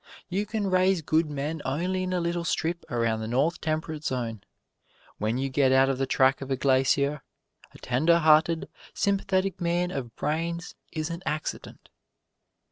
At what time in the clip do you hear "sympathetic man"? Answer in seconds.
8.95-9.91